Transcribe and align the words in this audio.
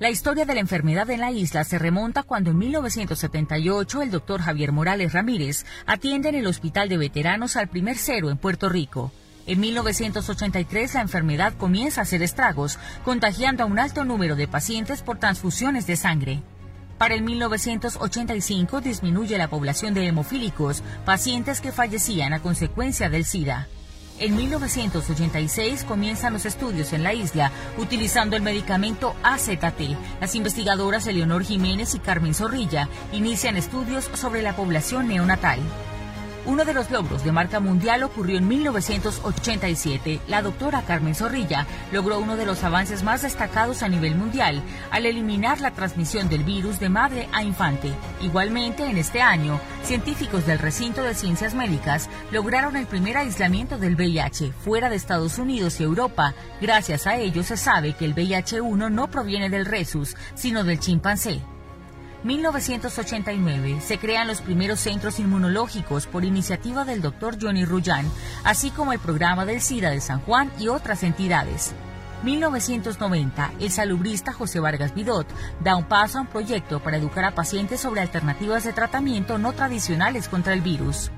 La 0.00 0.10
historia 0.10 0.44
de 0.44 0.54
la 0.54 0.60
enfermedad 0.60 1.08
en 1.10 1.20
la 1.20 1.30
isla 1.30 1.62
se 1.62 1.78
remonta 1.78 2.24
cuando 2.24 2.50
en 2.50 2.58
1978 2.58 4.02
el 4.02 4.10
doctor 4.10 4.40
Javier 4.40 4.72
Morales 4.72 5.12
Ramírez 5.12 5.64
atiende 5.86 6.30
en 6.30 6.34
el 6.34 6.48
Hospital 6.48 6.88
de 6.88 6.96
Veteranos 6.96 7.54
al 7.54 7.68
primer 7.68 7.96
cero 7.96 8.28
en 8.28 8.36
Puerto 8.36 8.68
Rico. 8.68 9.12
En 9.46 9.60
1983 9.60 10.94
la 10.94 11.00
enfermedad 11.00 11.54
comienza 11.56 12.00
a 12.00 12.02
hacer 12.02 12.22
estragos, 12.22 12.80
contagiando 13.04 13.62
a 13.62 13.66
un 13.66 13.78
alto 13.78 14.04
número 14.04 14.34
de 14.34 14.48
pacientes 14.48 15.00
por 15.00 15.18
transfusiones 15.18 15.86
de 15.86 15.94
sangre. 15.94 16.42
Para 16.98 17.14
el 17.14 17.22
1985 17.22 18.80
disminuye 18.80 19.38
la 19.38 19.48
población 19.48 19.94
de 19.94 20.08
hemofílicos, 20.08 20.82
pacientes 21.04 21.60
que 21.60 21.70
fallecían 21.70 22.32
a 22.32 22.40
consecuencia 22.40 23.10
del 23.10 23.24
SIDA. 23.24 23.68
En 24.20 24.36
1986 24.36 25.84
comienzan 25.84 26.32
los 26.34 26.46
estudios 26.46 26.92
en 26.92 27.02
la 27.02 27.12
isla 27.14 27.50
utilizando 27.78 28.36
el 28.36 28.42
medicamento 28.42 29.16
AZT. 29.24 29.96
Las 30.20 30.36
investigadoras 30.36 31.06
Eleonor 31.08 31.42
Jiménez 31.42 31.96
y 31.96 31.98
Carmen 31.98 32.32
Zorrilla 32.32 32.88
inician 33.12 33.56
estudios 33.56 34.08
sobre 34.14 34.42
la 34.42 34.54
población 34.54 35.08
neonatal. 35.08 35.58
Uno 36.46 36.66
de 36.66 36.74
los 36.74 36.90
logros 36.90 37.24
de 37.24 37.32
marca 37.32 37.58
mundial 37.58 38.02
ocurrió 38.02 38.36
en 38.36 38.46
1987. 38.46 40.20
La 40.28 40.42
doctora 40.42 40.82
Carmen 40.82 41.14
Zorrilla 41.14 41.66
logró 41.90 42.18
uno 42.18 42.36
de 42.36 42.44
los 42.44 42.62
avances 42.64 43.02
más 43.02 43.22
destacados 43.22 43.82
a 43.82 43.88
nivel 43.88 44.14
mundial 44.14 44.62
al 44.90 45.06
eliminar 45.06 45.62
la 45.62 45.70
transmisión 45.70 46.28
del 46.28 46.44
virus 46.44 46.78
de 46.80 46.90
madre 46.90 47.28
a 47.32 47.42
infante. 47.42 47.92
Igualmente, 48.20 48.84
en 48.84 48.98
este 48.98 49.22
año, 49.22 49.58
científicos 49.84 50.46
del 50.46 50.58
recinto 50.58 51.02
de 51.02 51.14
ciencias 51.14 51.54
médicas 51.54 52.10
lograron 52.30 52.76
el 52.76 52.86
primer 52.86 53.16
aislamiento 53.16 53.78
del 53.78 53.94
VIH 53.94 54.52
fuera 54.52 54.90
de 54.90 54.96
Estados 54.96 55.38
Unidos 55.38 55.80
y 55.80 55.84
Europa. 55.84 56.34
Gracias 56.60 57.06
a 57.06 57.16
ello 57.16 57.42
se 57.42 57.56
sabe 57.56 57.94
que 57.94 58.04
el 58.04 58.14
VIH-1 58.14 58.90
no 58.90 59.10
proviene 59.10 59.48
del 59.48 59.64
rhesus, 59.64 60.14
sino 60.34 60.62
del 60.62 60.78
chimpancé. 60.78 61.40
1989 62.24 63.82
se 63.82 63.98
crean 63.98 64.26
los 64.26 64.40
primeros 64.40 64.80
centros 64.80 65.20
inmunológicos 65.20 66.06
por 66.06 66.24
iniciativa 66.24 66.86
del 66.86 67.02
doctor 67.02 67.36
Johnny 67.40 67.66
Ruyan, 67.66 68.10
así 68.44 68.70
como 68.70 68.94
el 68.94 68.98
programa 68.98 69.44
del 69.44 69.60
SIDA 69.60 69.90
de 69.90 70.00
San 70.00 70.20
Juan 70.22 70.50
y 70.58 70.68
otras 70.68 71.02
entidades. 71.02 71.74
1990, 72.22 73.52
el 73.60 73.70
salubrista 73.70 74.32
José 74.32 74.58
Vargas 74.58 74.94
Vidot 74.94 75.26
da 75.60 75.76
un 75.76 75.84
paso 75.84 76.16
a 76.16 76.22
un 76.22 76.26
proyecto 76.26 76.80
para 76.80 76.96
educar 76.96 77.26
a 77.26 77.34
pacientes 77.34 77.80
sobre 77.80 78.00
alternativas 78.00 78.64
de 78.64 78.72
tratamiento 78.72 79.36
no 79.36 79.52
tradicionales 79.52 80.26
contra 80.26 80.54
el 80.54 80.62
virus. 80.62 81.10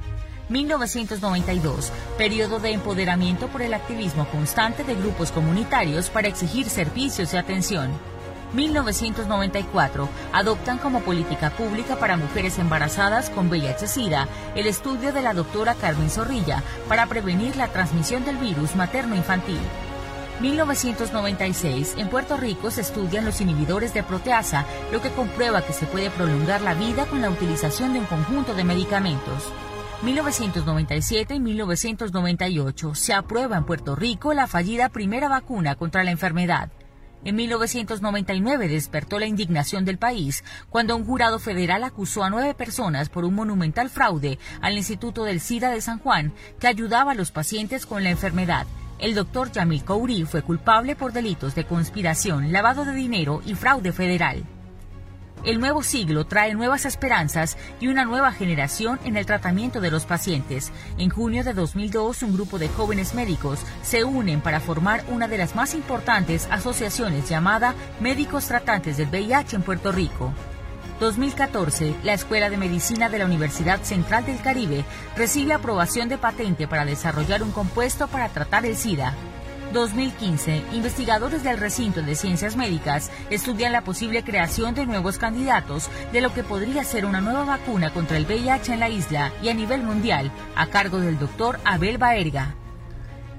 1992, 0.49 1.93
periodo 2.19 2.59
de 2.59 2.73
empoderamiento 2.73 3.47
por 3.47 3.62
el 3.62 3.75
activismo 3.75 4.27
constante 4.29 4.83
de 4.83 4.97
grupos 4.97 5.31
comunitarios 5.31 6.11
para 6.11 6.27
exigir 6.27 6.69
servicios 6.69 7.31
de 7.31 7.39
atención. 7.39 8.16
1994 8.52 10.08
adoptan 10.33 10.78
como 10.78 11.00
política 11.00 11.50
pública 11.50 11.97
para 11.97 12.16
mujeres 12.16 12.58
embarazadas 12.58 13.30
con 13.30 13.50
VIH-Sida 13.50 14.28
el 14.55 14.66
estudio 14.66 15.12
de 15.12 15.22
la 15.22 15.34
doctora 15.34 15.75
Carmen 15.75 16.11
Zorrilla 16.11 16.62
para 16.88 17.06
prevenir 17.06 17.56
la 17.56 17.69
transmisión 17.69 18.25
del 18.25 18.37
virus 18.37 18.76
materno-infantil. 18.76 19.59
1996, 20.41 21.94
en 21.97 22.09
Puerto 22.09 22.37
Rico 22.37 22.71
se 22.71 22.82
estudian 22.82 23.25
los 23.25 23.41
inhibidores 23.41 23.94
de 23.94 24.03
proteasa, 24.03 24.66
lo 24.92 25.00
que 25.00 25.10
comprueba 25.10 25.62
que 25.62 25.72
se 25.72 25.87
puede 25.87 26.10
prolongar 26.10 26.60
la 26.60 26.75
vida 26.75 27.06
con 27.06 27.22
la 27.22 27.31
utilización 27.31 27.94
de 27.94 28.00
un 28.00 28.06
conjunto 28.06 28.54
de 28.54 28.65
medicamentos. 28.65 29.53
1997 30.03 31.34
y 31.34 31.41
1998 31.41 32.94
se 32.94 33.15
aprueba 33.15 33.56
en 33.56 33.65
Puerto 33.65 33.97
Rico 33.97 34.34
la 34.34 34.47
fallida 34.47 34.91
primera 34.91 35.28
vacuna 35.28 35.75
contra 35.75 36.04
la 36.04 36.10
enfermedad. 36.10 36.71
En 37.25 37.34
1999 37.34 38.69
despertó 38.69 39.19
la 39.19 39.27
indignación 39.27 39.84
del 39.84 39.99
país 39.99 40.44
cuando 40.71 40.94
un 40.97 41.04
jurado 41.04 41.38
federal 41.38 41.82
acusó 41.82 42.22
a 42.22 42.31
nueve 42.31 42.54
personas 42.54 43.09
por 43.09 43.25
un 43.25 43.34
monumental 43.34 43.91
fraude 43.91 44.38
al 44.60 44.77
Instituto 44.77 45.25
del 45.25 45.41
SIDA 45.41 45.71
de 45.71 45.81
San 45.81 45.99
Juan 45.99 46.32
que 46.60 46.69
ayudaba 46.69 47.12
a 47.12 47.16
los 47.16 47.32
pacientes 47.32 47.87
con 47.87 48.04
la 48.04 48.10
enfermedad. 48.10 48.66
El 48.99 49.15
doctor 49.15 49.53
Yamil 49.53 49.84
Kouri 49.84 50.25
fue 50.25 50.43
culpable 50.43 50.97
por 50.97 51.12
delitos 51.12 51.54
de 51.54 51.65
conspiración, 51.65 52.53
lavado 52.53 52.84
de 52.84 52.94
dinero 52.94 53.43
y 53.44 53.54
fraude 53.54 53.93
federal. 53.93 54.44
El 55.47 55.61
nuevo 55.61 55.84
siglo 55.84 56.27
trae 56.27 56.55
nuevas 56.55 56.87
esperanzas 56.87 57.57
y 57.79 57.87
una 57.87 58.05
nueva 58.05 58.33
generación 58.33 58.99
en 59.05 59.17
el 59.17 59.27
tratamiento 59.27 59.81
de 59.81 59.93
los 59.93 60.05
pacientes. 60.05 60.73
En 60.99 61.09
junio 61.09 61.45
de 61.45 61.55
2002, 61.55 62.25
un 62.25 62.33
grupo 62.33 62.59
de 62.59 62.69
jóvenes 62.69 63.15
médicos 63.15 63.61
se 63.84 64.03
unen 64.03 64.41
para 64.41 64.59
formar 64.59 65.05
una 65.07 65.29
de 65.29 65.39
las 65.39 65.55
más 65.55 65.75
importantes 65.75 66.49
asociaciones 66.51 67.29
llamada 67.29 67.77
Médicos 68.01 68.47
Tratantes 68.47 68.97
del 68.97 69.07
VIH 69.09 69.55
en 69.55 69.62
Puerto 69.62 69.93
Rico. 69.93 70.33
2014, 70.99 71.95
la 72.03 72.15
Escuela 72.15 72.51
de 72.51 72.57
Medicina 72.57 73.09
de 73.09 73.19
la 73.19 73.27
Universidad 73.27 73.81
Central 73.83 74.27
del 74.27 74.41
Caribe 74.41 74.84
recibe 75.17 75.53
aprobación 75.53 76.09
de 76.09 76.19
patente 76.19 76.67
para 76.67 76.84
desarrollar 76.84 77.45
un 77.45 77.53
compuesto 77.53 78.09
para 78.09 78.31
tratar 78.31 78.67
el 78.67 78.77
SIDA. 78.77 79.15
2015, 79.72 80.62
investigadores 80.72 81.43
del 81.43 81.59
recinto 81.59 82.03
de 82.03 82.15
ciencias 82.15 82.56
médicas 82.56 83.10
estudian 83.31 83.72
la 83.72 83.82
posible 83.82 84.22
creación 84.22 84.75
de 84.75 84.87
nuevos 84.87 85.19
candidatos 85.19 85.91
de 86.12 86.21
lo 86.21 86.32
que 86.32 86.43
podría 86.43 86.84
ser 86.84 87.04
una 87.04 87.21
nueva 87.21 87.44
vacuna 87.44 87.91
contra 87.91 88.16
el 88.16 88.27
VIH 88.27 88.75
en 88.75 88.81
la 88.81 88.88
isla 88.88 89.32
y 89.43 89.49
a 89.49 89.54
nivel 89.54 89.82
mundial, 89.82 90.31
a 90.54 90.66
cargo 90.69 91.00
del 91.00 91.19
doctor 91.19 91.59
Abel 91.65 91.99
Baerga. 91.99 92.54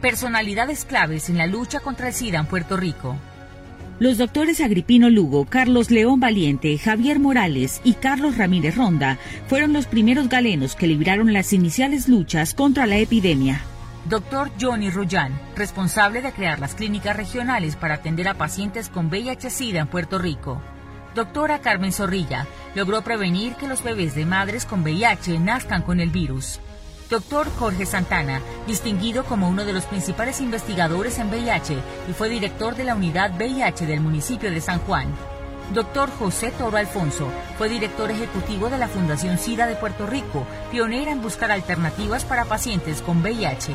Personalidades 0.01 0.85
claves 0.85 1.29
en 1.29 1.37
la 1.37 1.47
lucha 1.47 1.79
contra 1.79 2.09
el 2.09 2.13
SIDA 2.13 2.39
en 2.39 2.45
Puerto 2.45 2.77
Rico. 2.77 3.15
Los 3.99 4.19
doctores 4.19 4.61
Agripino 4.61 5.09
Lugo, 5.09 5.45
Carlos 5.45 5.89
León 5.89 6.19
Valiente, 6.19 6.77
Javier 6.77 7.19
Morales 7.19 7.81
y 7.83 7.93
Carlos 7.93 8.37
Ramírez 8.37 8.75
Ronda 8.75 9.17
fueron 9.47 9.73
los 9.73 9.87
primeros 9.87 10.29
galenos 10.29 10.75
que 10.75 10.85
libraron 10.85 11.33
las 11.33 11.51
iniciales 11.51 12.07
luchas 12.07 12.53
contra 12.53 12.85
la 12.85 12.97
epidemia. 12.97 13.61
Dr. 14.09 14.51
Johnny 14.57 14.89
Ruyan, 14.89 15.37
responsable 15.57 16.21
de 16.21 16.31
crear 16.31 16.59
las 16.59 16.75
clínicas 16.75 17.17
regionales 17.17 17.75
para 17.75 17.95
atender 17.95 18.29
a 18.29 18.35
pacientes 18.35 18.87
con 18.87 19.09
VIH-Sida 19.09 19.79
en 19.79 19.87
Puerto 19.87 20.17
Rico. 20.17 20.61
Doctora 21.13 21.59
Carmen 21.59 21.91
Zorrilla, 21.91 22.47
logró 22.73 23.01
prevenir 23.01 23.55
que 23.55 23.67
los 23.67 23.83
bebés 23.83 24.15
de 24.15 24.25
madres 24.25 24.65
con 24.65 24.81
VIH 24.81 25.39
nazcan 25.39 25.81
con 25.81 25.99
el 25.99 26.09
virus. 26.09 26.61
Doctor 27.09 27.49
Jorge 27.57 27.85
Santana, 27.85 28.39
distinguido 28.65 29.25
como 29.25 29.49
uno 29.49 29.65
de 29.65 29.73
los 29.73 29.83
principales 29.83 30.39
investigadores 30.39 31.19
en 31.19 31.27
VIH 31.27 31.77
y 32.09 32.13
fue 32.13 32.29
director 32.29 32.75
de 32.75 32.85
la 32.85 32.95
unidad 32.95 33.35
VIH 33.35 33.85
del 33.87 33.99
municipio 33.99 34.49
de 34.49 34.61
San 34.61 34.79
Juan. 34.79 35.13
Doctor 35.73 36.09
José 36.17 36.51
Toro 36.51 36.77
Alfonso 36.77 37.29
fue 37.57 37.67
director 37.67 38.09
ejecutivo 38.09 38.69
de 38.69 38.77
la 38.77 38.87
Fundación 38.87 39.37
SIDA 39.37 39.67
de 39.67 39.75
Puerto 39.75 40.07
Rico, 40.07 40.47
pionera 40.71 41.11
en 41.11 41.21
buscar 41.21 41.51
alternativas 41.51 42.23
para 42.23 42.45
pacientes 42.45 43.01
con 43.01 43.21
VIH. 43.21 43.73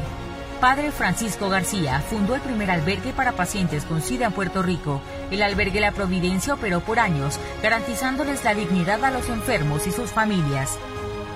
Padre 0.59 0.91
Francisco 0.91 1.51
García 1.51 2.01
fundó 2.01 2.35
el 2.35 2.41
primer 2.41 2.71
albergue 2.71 3.13
para 3.13 3.33
pacientes 3.33 3.85
con 3.85 4.01
SIDA 4.01 4.27
en 4.27 4.33
Puerto 4.33 4.63
Rico. 4.63 5.03
El 5.31 5.43
albergue 5.43 5.81
La 5.81 5.93
Providencia 5.93 6.55
operó 6.55 6.81
por 6.81 6.99
años, 6.99 7.39
garantizándoles 7.63 8.43
la 8.43 8.55
dignidad 8.55 9.05
a 9.05 9.11
los 9.11 9.29
enfermos 9.29 9.87
y 9.87 9.93
sus 9.93 10.13
familias. 10.13 10.79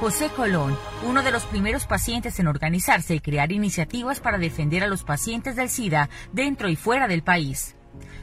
José 0.01 0.31
Colón, 0.31 0.79
uno 1.07 1.23
de 1.23 1.33
los 1.33 1.45
primeros 1.45 1.87
pacientes 1.87 2.39
en 2.39 2.47
organizarse 2.47 3.15
y 3.15 3.21
crear 3.21 3.53
iniciativas 3.53 4.21
para 4.21 4.39
defender 4.39 4.85
a 4.85 4.89
los 4.89 5.05
pacientes 5.05 5.57
del 5.57 5.69
SIDA 5.69 6.09
dentro 6.33 6.69
y 6.71 6.77
fuera 6.77 7.09
del 7.09 7.23
país. 7.23 7.76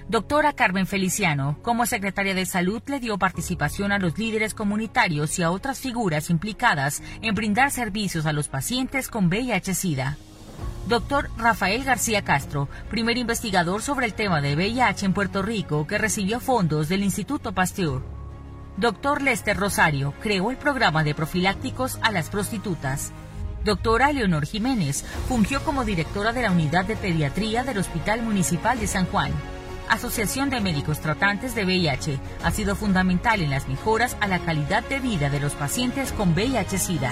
Doctora 0.09 0.53
Carmen 0.53 0.85
Feliciano, 0.85 1.57
como 1.61 1.85
secretaria 1.85 2.33
de 2.33 2.45
Salud, 2.45 2.81
le 2.87 2.99
dio 2.99 3.17
participación 3.17 3.91
a 3.91 3.99
los 3.99 4.17
líderes 4.17 4.53
comunitarios 4.53 5.39
y 5.39 5.43
a 5.43 5.51
otras 5.51 5.79
figuras 5.79 6.29
implicadas 6.29 7.01
en 7.21 7.33
brindar 7.35 7.71
servicios 7.71 8.25
a 8.25 8.33
los 8.33 8.47
pacientes 8.47 9.07
con 9.07 9.29
VIH-Sida. 9.29 10.17
Doctor 10.87 11.29
Rafael 11.37 11.85
García 11.85 12.23
Castro, 12.23 12.67
primer 12.89 13.17
investigador 13.17 13.81
sobre 13.81 14.05
el 14.05 14.13
tema 14.13 14.41
de 14.41 14.55
VIH 14.55 15.05
en 15.05 15.13
Puerto 15.13 15.41
Rico 15.41 15.87
que 15.87 15.97
recibió 15.97 16.41
fondos 16.41 16.89
del 16.89 17.03
Instituto 17.03 17.53
Pasteur. 17.53 18.03
Doctor 18.75 19.21
Lester 19.21 19.55
Rosario 19.55 20.13
creó 20.21 20.51
el 20.51 20.57
programa 20.57 21.03
de 21.03 21.15
profilácticos 21.15 21.99
a 22.01 22.11
las 22.11 22.29
prostitutas. 22.29 23.13
Doctora 23.63 24.11
Leonor 24.11 24.45
Jiménez 24.45 25.05
fungió 25.29 25.63
como 25.63 25.85
directora 25.85 26.33
de 26.33 26.41
la 26.41 26.51
unidad 26.51 26.83
de 26.83 26.97
pediatría 26.97 27.63
del 27.63 27.77
Hospital 27.77 28.21
Municipal 28.21 28.77
de 28.77 28.87
San 28.87 29.05
Juan. 29.05 29.31
Asociación 29.89 30.49
de 30.49 30.61
Médicos 30.61 30.99
Tratantes 30.99 31.55
de 31.55 31.65
VIH, 31.65 32.19
ha 32.43 32.51
sido 32.51 32.75
fundamental 32.75 33.41
en 33.41 33.49
las 33.49 33.67
mejoras 33.67 34.17
a 34.19 34.27
la 34.27 34.39
calidad 34.39 34.83
de 34.83 34.99
vida 34.99 35.29
de 35.29 35.39
los 35.39 35.53
pacientes 35.53 36.11
con 36.11 36.33
VIH-Sida. 36.33 37.11